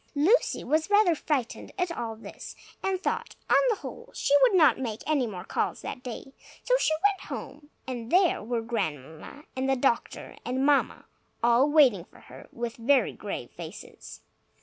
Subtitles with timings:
[0.15, 4.79] Lucy was rather frightened at all this, and thought, on the whole, she would not
[4.79, 6.33] make any more calls that day.
[6.63, 7.69] So she went home.
[7.87, 11.05] And there were Grandmamma and the doctor and Mamma,
[11.43, 14.21] all waiting for her, with very grave faces.